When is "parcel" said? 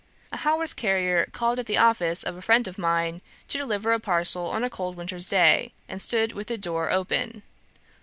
3.99-4.47